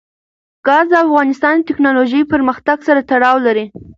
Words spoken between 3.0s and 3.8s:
تړاو لري.